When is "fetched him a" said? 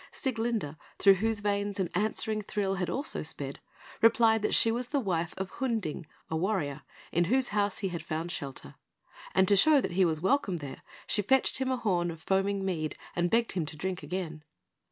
11.21-11.77